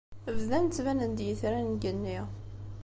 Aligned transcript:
Bdan 0.37 0.65
ttbanen-d 0.67 1.19
yitran 1.25 1.65
deg 1.71 1.83
yigenni. 1.83 2.19